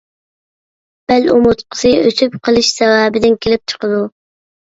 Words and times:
بەل 1.11 1.29
ئومۇرتقىسى 1.33 1.91
ئۆسۈپ 2.07 2.39
قېلىش 2.49 2.71
سەۋەبىدىن 2.79 3.37
كېلىپ 3.47 3.71
چىقىدۇ. 3.75 4.03